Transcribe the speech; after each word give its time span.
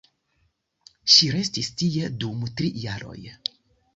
Ŝi 1.15 1.27
restis 1.35 1.69
tie 1.83 2.09
dum 2.23 2.41
tri 2.61 2.73
jaroj. 2.87 3.21